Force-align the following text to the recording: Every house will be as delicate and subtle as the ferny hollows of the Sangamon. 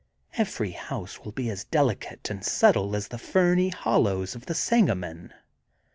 Every 0.33 0.71
house 0.71 1.19
will 1.23 1.31
be 1.31 1.51
as 1.51 1.63
delicate 1.65 2.31
and 2.31 2.43
subtle 2.43 2.95
as 2.95 3.09
the 3.09 3.19
ferny 3.19 3.69
hollows 3.69 4.33
of 4.33 4.47
the 4.47 4.55
Sangamon. 4.55 5.31